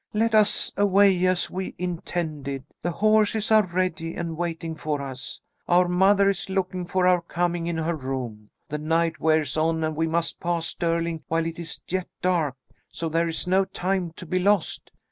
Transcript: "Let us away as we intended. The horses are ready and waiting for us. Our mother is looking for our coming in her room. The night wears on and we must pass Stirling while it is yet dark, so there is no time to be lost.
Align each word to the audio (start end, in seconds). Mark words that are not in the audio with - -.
"Let 0.13 0.33
us 0.33 0.73
away 0.77 1.27
as 1.27 1.51
we 1.51 1.75
intended. 1.77 2.63
The 2.81 2.89
horses 2.89 3.51
are 3.51 3.67
ready 3.67 4.15
and 4.15 4.35
waiting 4.35 4.73
for 4.73 4.99
us. 4.99 5.41
Our 5.67 5.87
mother 5.87 6.29
is 6.29 6.49
looking 6.49 6.87
for 6.87 7.05
our 7.05 7.21
coming 7.21 7.67
in 7.67 7.77
her 7.77 7.95
room. 7.95 8.49
The 8.69 8.79
night 8.79 9.19
wears 9.19 9.55
on 9.57 9.83
and 9.83 9.95
we 9.95 10.07
must 10.07 10.39
pass 10.39 10.65
Stirling 10.65 11.21
while 11.27 11.45
it 11.45 11.59
is 11.59 11.81
yet 11.87 12.07
dark, 12.23 12.55
so 12.91 13.09
there 13.09 13.27
is 13.27 13.45
no 13.45 13.63
time 13.63 14.09
to 14.13 14.25
be 14.25 14.39
lost. 14.39 14.89